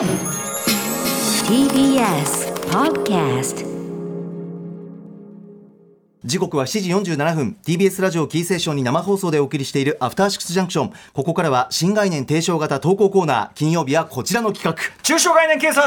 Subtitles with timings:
[0.00, 0.08] TBS
[2.70, 3.66] Podcast
[6.24, 7.58] 時刻は7時47分。
[7.62, 13.50] TBS ラジオキーセーションに生放送でお送りしているアフターシックスジャンクションここからは新概念提唱型投稿コーナー。
[13.54, 15.02] 金曜日はこちらの企画。
[15.02, 15.86] 中小概念警察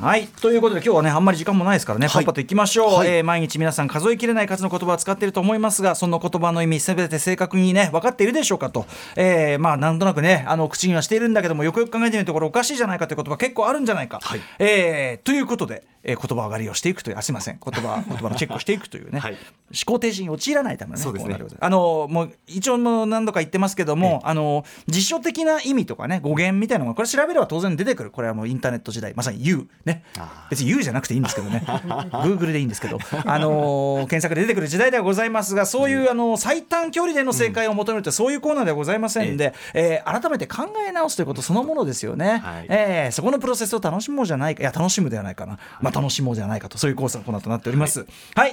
[0.00, 0.26] はい。
[0.26, 3.08] ということで今日はねあんまり時間もないですからね、パッパといきましょう、はい。
[3.08, 14.40] えー毎日皆さん数えきれない数の言葉を使っていると思いますがその言葉の意味すべて正確にね分かっているでしょうかと、えーまあなんとなくねあの口にはしているんだけどもよくよく考えてみるとこれおかしいじゃないかという言葉結構あるんじゃないか、はい。
[14.58, 17.58] えーということで、えー言葉上がりをしていくというあすいません。
[17.62, 19.32] 言葉 言葉のチェックをしていくというね、はい。
[19.32, 19.38] 思
[19.86, 21.38] 考停止に陥らないためのねそうですね。
[21.60, 28.10] あのもう一応もう何度か言ってますけども、あの辞書的な意味とかね語源みたいなのがこれ調べれば当然出てくる。
[28.10, 30.04] これはもうインターネット時代まさに You ね。
[30.50, 31.62] 別に You じゃなくていいんですけどね。
[31.66, 42.66] Google でいいんですけど、あの検索で出てくる時代ではございますがそういう、あの最短距離での正解を求めるってそういうコーナーではございませんで、えー改めて考え直すということそのものですよね、はい。
[42.68, 44.62] えーそこのプロセスを楽しもうじゃないか。
[44.62, 48.06] いや楽しむではないかな、まあ、楽しもうじゃないかとそういうコースのコーナーとなっております。
[48.34, 48.52] はい、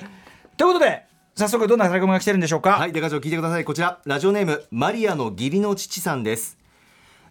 [0.57, 2.71] ということで早速どんなタレコミが来てるんでしょうか？
[2.71, 3.63] はい、デカ長聞いてください。
[3.63, 6.57] こちら、ラジオネーム、マリアの義理の父さんです。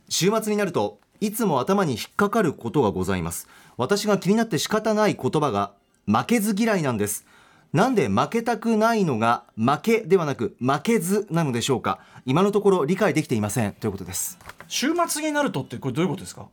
[0.08, 3.46] 週末になると、いつも頭に引っかかることがございます。
[3.76, 5.72] 私が気になって仕方ない言葉が、
[6.06, 7.26] 負けず嫌いなんです。
[7.74, 12.00] なんで負けたくないのが、負けではなく、負けずなのでしょうか？
[12.24, 13.72] 今のところ理解できていません。
[13.74, 14.38] ということです。
[14.66, 16.48] 週末になるとってこれどういうことですか？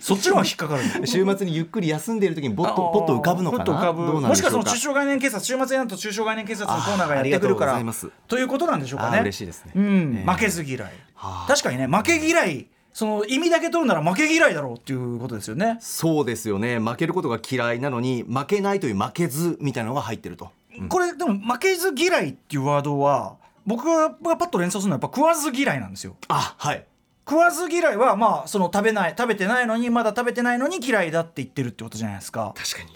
[0.00, 1.06] そっちの方が引っかかるの？
[1.06, 2.92] 週末にゆっくり休んでいる時にポッと、あー。
[2.92, 4.28] ポッと浮かぶのかな？
[4.28, 7.82] もしくはその中小概念警察週末になると中小概念警察のコーナーがやってくるから
[8.26, 9.20] ということなんでしょうかね？
[9.20, 9.72] 嬉しいですね。
[9.74, 10.16] うん。
[10.18, 10.92] えー負けず嫌い。
[11.14, 15.78] はあ確かにね負け嫌いその意味だけ取るなら負け嫌いだろうっていうことですよね。
[15.80, 16.80] そうですよね。
[16.80, 20.50] 負けることが嫌いなのに、負けないという負けずみたいなのが入ってると。
[20.88, 26.16] これでも負けず嫌いっていうワードは僕がパッと連想するのはやっぱ食わず嫌いなんですよ。
[26.26, 26.84] あ、はい。
[27.28, 32.90] 食わず嫌いはまあその食べない食べてないのにまだ食べてないのに嫌いだって言ってるってことじゃないですか確か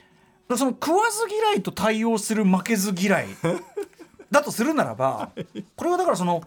[0.49, 0.57] に。
[0.57, 3.27] その食わず嫌いと対応する負けず嫌い
[4.31, 5.31] だとするならば
[5.77, 6.43] これはだからその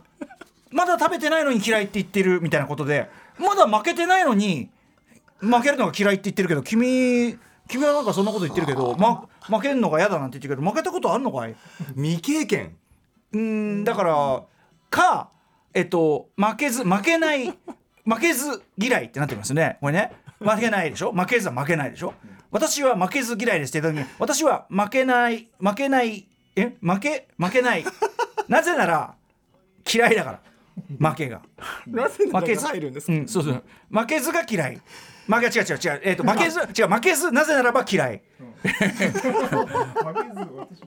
[0.72, 4.70] まだ食べてないのに嫌いって言ってるみたいなことでまだ負けてないのに
[5.40, 7.38] 負けるのが嫌いって言ってるけど君
[7.68, 11.56] 君はなんかそんなこと言ってるけど、ま、負けるのが嫌だなんて言ってるけど負けたことあるのかい？
[11.96, 12.76] 未経験。
[13.32, 13.40] うー
[13.82, 14.44] んだから
[14.90, 15.30] か
[15.76, 17.48] えっと負けず負けない
[18.06, 20.12] 負けず嫌いってなってますよねこれね。
[20.40, 21.12] 負けないでしょ？
[21.12, 22.14] 負けずは負けないでしょ？
[22.52, 26.76] 私は負けず嫌いですって言った時に私は負けない負けないえ？
[26.82, 27.28] 負け？
[27.38, 27.84] 負けない。
[28.48, 29.16] なぜなら
[29.92, 30.40] 嫌いだから。
[31.00, 31.42] 負けが。
[31.88, 33.64] なぜ負けず入るんですうんそうそう。
[33.90, 34.82] 負けずが嫌い。
[35.28, 36.02] 負け違う違う違う。
[36.04, 38.22] えっ、と負けず違う負けずなぜならば嫌い。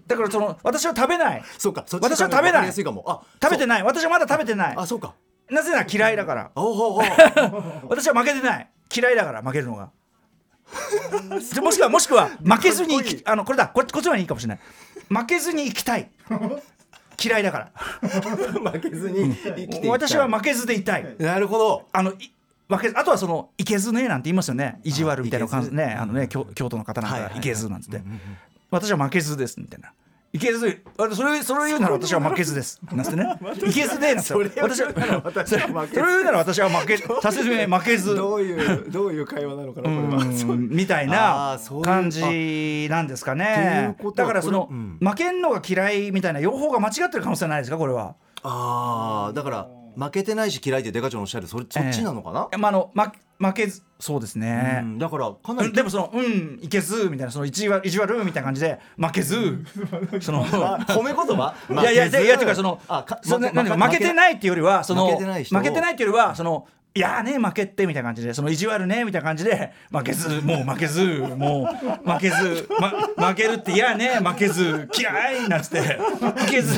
[0.07, 1.43] だからその私は食べない。
[1.59, 2.73] そうか、私は食べない。
[2.73, 3.83] 食べてない。
[3.83, 4.77] 私はまだ食べてない。
[4.77, 5.15] あ、そうか。
[5.51, 6.51] なぜなら嫌いだから。
[6.55, 8.71] 私は負けてない。
[8.95, 9.91] 嫌いだから負けるのが。
[11.63, 13.69] もしくはもしくは負けずにあのこれだ。
[13.69, 14.61] これこっちの方がいいかもしれない。
[15.09, 16.11] 負けずに生きたい
[17.23, 17.73] 嫌いだから。
[18.73, 19.91] 負けずに生きていきたい。
[19.91, 21.17] 私は負けずでいたい。
[21.19, 21.89] なるほど。
[21.93, 22.33] あのい
[22.69, 24.81] 負けずあとはそのいけずねなんて言いますよね。
[24.85, 25.97] 意地悪みたいな感じね。
[25.99, 28.03] あのね京京都の方なんかいけずなんつって。
[28.71, 29.93] 私は負けずですみたいな
[30.31, 32.79] いけずあそれそれを言うなら私は負けずです。
[32.93, 33.25] なんてね。
[33.67, 38.15] いけずでなんて私はそれを言うなら私は負けさせずに負けず。
[38.15, 40.23] どういう、どういう会話なのかな、これは。
[40.23, 40.25] う
[40.57, 43.97] んみたいあな感じなんですかね。
[44.15, 44.69] だからその、
[45.01, 48.15] 負けんのが嫌いみたいな用法が間違ってる可能性はないですかこれは。
[48.43, 52.49] ああ、だから、負けてないし嫌いってデカ長のおっしゃる、それ、そっちなのかな？
[52.59, 53.83] まあ、あのま負けず。
[54.01, 54.99] そうですね、うん。
[54.99, 55.69] だから、かなり。
[55.69, 55.75] うん。
[55.75, 59.65] でもその「うんいけず」みたいなその意地悪意地悪みたいな感じで負けず。
[60.21, 61.55] そのあ褒め言葉？
[61.71, 65.39] いやいやいやいやてかそのあかそのまなんか負けてないっていうよりはその負けてな
[65.91, 66.67] いっていうよりはその
[66.99, 71.71] いやーね負けってみたいな感じでその意地悪ねみたいな感じで負けずもう負けずも
[72.05, 72.69] う負けず、
[73.17, 76.75] ま、負けるって嫌ね負けず嫌いなんつっていけず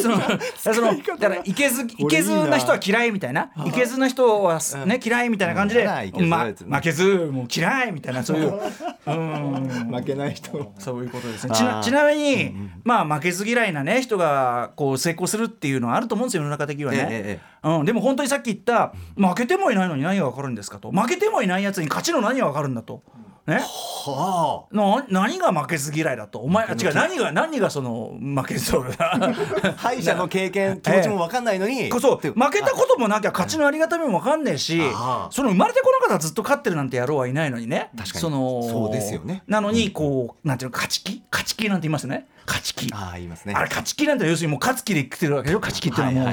[0.00, 0.18] その
[0.56, 8.58] そのだからいけずいけずな人は嫌いみたいないけずな人はね嫌いみたいな感じで、ま負けずもう嫌いみたいなそういう
[9.06, 9.92] うん。
[9.92, 10.72] 負けない人。
[10.78, 11.54] そういうことですね。
[11.54, 12.54] ちちなみに、
[12.84, 16.98] まあ負けず嫌いなね人がこう成功するっていうのはあると思うんですよ世の中的にはね。
[16.98, 23.02] えええうん、でも本当にさっき言った負けけてもいないのに何が分かるんですかと負けてもいないやつに勝ちの何が分かるんだと。
[23.44, 26.38] ね、はな何が負けず嫌いだと？
[26.38, 29.32] お前あ違う何が何がその負けずだあ。
[29.76, 31.88] 敗者の経験、 気持ちも分かんないのに。
[31.88, 35.32] こそって負けたこともなきゃ勝ちのありがたみも分かんねえしああ。
[35.32, 37.90] その生まれてこなかったらずっと勝ってるなんて野郎はいないのにね。
[37.96, 38.20] 確かに。
[38.20, 39.42] そのそうですよね。
[39.48, 41.24] なのにこうなんていうの勝ち気？
[41.32, 42.28] 勝ち気なんて言いますよね。
[42.46, 42.92] 勝ち気。
[42.92, 43.54] ああ、言いますね。
[43.54, 45.60] あれ勝ち気なんて要するにもう勝つ気で来てるわけでしょ？
[45.60, 46.32] 勝ち気っていうのは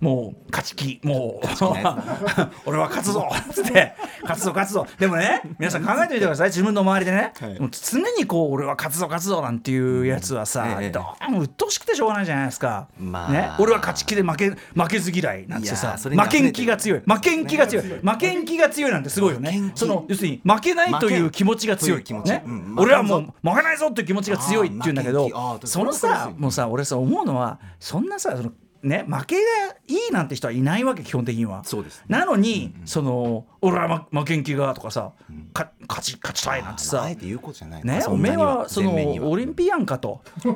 [0.00, 1.00] うもう勝ち気。
[1.06, 1.46] もう
[2.66, 3.94] 俺は勝つぞっつって。
[4.22, 4.86] 勝つぞ勝つぞ。
[4.98, 7.60] でもね皆さん考えてみてください自分の周りでね、はい。
[7.60, 11.04] もう常にこう俺は勝つぞ勝つぞなんていうやつはさ、ええど
[11.40, 13.32] 鬱陶しくてしょうがないじゃないですか、まあ。
[13.32, 15.96] ね、俺は勝ち気で負け負けず嫌いなんてさ。
[15.98, 17.00] 負けん気が強い。
[17.00, 17.84] 負けん気が強い。
[17.84, 18.90] 負けん気が強い。
[18.92, 19.72] なんてすごいよね。
[19.74, 22.04] その要するに負けないという気持ちが強い。
[22.24, 22.42] ね。
[22.46, 28.52] うん俺はもう負けないぞっていう気持ちが強いっていうんだけどそのさもうさ俺さ思うのはそんなさその
[28.82, 29.40] ね負けが
[29.86, 31.64] いいなんて人はいないわけ基本的には。
[31.64, 35.12] そうですなのに、その俺は負けん気がとかさ、
[35.52, 37.02] か勝ち勝ちたいなんてさ。
[37.02, 37.84] あえて言うことじゃない。
[37.84, 40.20] ねおめえはそのオリンピアンかと。
[40.44, 40.54] オリ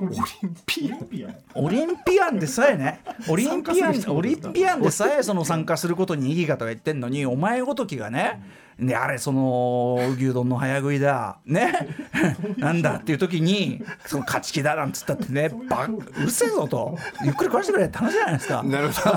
[0.49, 1.37] ンピアン。
[1.55, 3.01] オリンピアンでさえね。
[3.29, 8.41] オリンピアンオリンピアンでさえその参加することに意義がとか言ってんのにお前ごときがね
[8.79, 11.39] ねあれその牛丼の早食いだ。
[11.47, 11.73] ね。
[12.59, 16.99] なんだっていう時にその勝ち気だなんつったってねばうるせえぞと。
[17.23, 18.63] ゆっくり食わしてくれって話じゃないですか。
[18.63, 19.17] なるほど。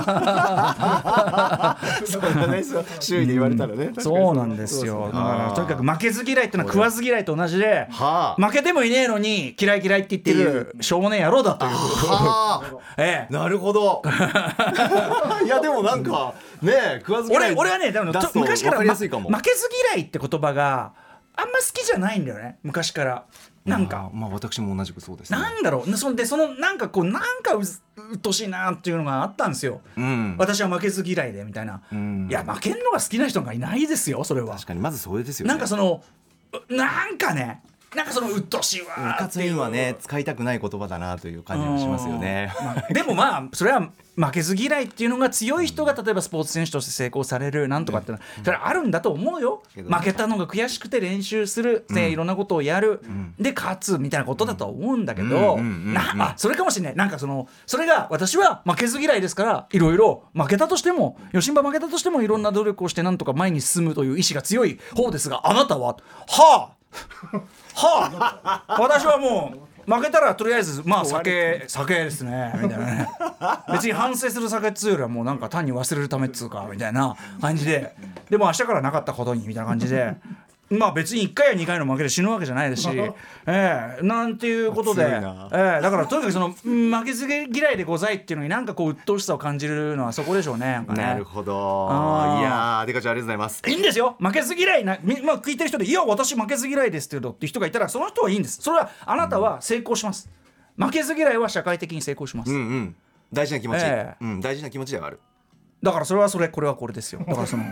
[2.06, 2.62] そんなね
[3.00, 3.92] 周囲で言われたらね。
[3.98, 5.10] そうなんですよ。
[5.12, 8.46] だからとにかく負けず嫌いってのは食わず嫌いと同じで、はあ。
[8.46, 11.02] 負けてもいねえのに嫌い嫌いって言ってるしょう。
[11.02, 11.72] もねえ野郎だという。
[11.72, 13.32] はあ ええ。
[13.32, 14.02] なるほど。
[15.44, 19.30] いやでもなんかね食わず嫌い俺俺はね多分出すと昔から分かりやすいかも。
[19.30, 20.92] ま負けず嫌いって言葉が
[21.40, 23.24] あんま好きじゃないんだよね昔から。
[23.64, 24.10] なんか。
[24.12, 25.38] まあ私も同じくそうですね。
[25.38, 25.96] なんだろう。
[25.96, 30.36] そんでそのなんかこうなんかうずうっとうしいなっていうのがあったんですよ、うん。
[30.38, 32.28] 私は負けず嫌いでみたいな、ん。
[32.30, 34.54] いや負けんのが好きな人がいないですよそれは。
[34.54, 35.48] 確かにまずそれですよね。
[35.50, 36.02] なんかその
[36.68, 37.62] うなんかね
[37.94, 39.18] なんかそのうっとうしいわう。
[39.18, 42.52] かつにはね使いたくない言葉だなという感じがしますよね。
[42.58, 42.66] うん。
[42.66, 49.62] まあでもまあそれは負けず嫌いっていうのが強い人が例えばスポーツ選手として成功されるなんとかってのはそれはあるんだと思うよ。
[49.74, 53.00] 負けたのが悔しくて練習するでいろんなことをやる。
[53.40, 55.58] で勝つみたいなことだとは思うんだけど
[55.96, 56.96] あそれかもしれない。
[56.96, 65.96] なんかそのそれが私は負けず嫌いですからいろいろ負けたとしても余震場負けたとしてもいろんな努力をしてなんとか前に進むという意志が強い方ですがあなたは
[66.28, 66.79] はあ
[67.74, 73.08] はあ私はもう負けたらとりあえずまあ酒酒ですねみたいなね。
[73.72, 77.94] 別に反省する酒っつうよりはもうなんか単に忘れるためっつうかみたいな感じで。
[78.28, 80.14] でも明日からなかったことにみたいな感じで。
[80.70, 91.02] まあ別に1回や2回の負けで死ぬわけじゃないですし、 ええなんていうことで、ええだからとにかくそのうん負けず嫌いでございっていうのになんかこう鬱陶しさを感じるのはそこでしょうねなんかね。
[91.02, 91.52] なるほど。
[91.52, 93.62] いやーデカちゃんありがとうございます。
[93.66, 94.16] いいんですよ。
[94.20, 98.62] 負けず嫌いな、みまあ、聞いてる人で「いや私負けず嫌いです」けどっていう人がいたらその人はいいんです。
[98.62, 100.30] それはあなたは成功します。
[100.76, 102.96] 負けず嫌いは社会的に成功します、うんうん。
[103.32, 104.24] 大事な気持ち、ええ。
[104.24, 105.20] うん大事な気持ちではある。
[105.82, 107.24] だからそれはそれこれはこれですよ。
[107.26, 107.64] だからその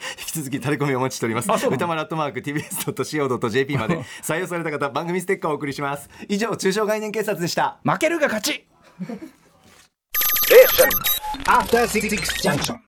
[0.18, 1.48] 引き続きタレコミお待ちしております。
[1.50, 6.08] 歌丸アットマーク TBS.CO.JP まで採用された方番組ステッカーをお送りします。
[6.28, 7.78] 以上中小概念警察でした。
[7.84, 8.66] 負けるが勝ち。
[11.46, 12.08] After Six
[12.42, 12.76] Junction.